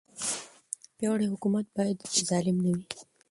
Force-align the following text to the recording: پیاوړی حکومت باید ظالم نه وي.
پیاوړی 0.97 1.27
حکومت 1.33 1.65
باید 1.75 1.97
ظالم 2.27 2.57
نه 2.65 2.71
وي. 2.75 2.83